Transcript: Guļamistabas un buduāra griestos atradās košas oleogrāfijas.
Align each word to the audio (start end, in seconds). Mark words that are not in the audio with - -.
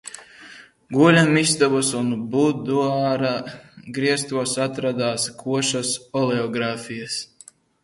Guļamistabas 0.95 1.91
un 1.99 2.09
buduāra 2.31 3.35
griestos 3.99 4.57
atradās 4.65 5.29
košas 5.45 5.95
oleogrāfijas. 6.25 7.23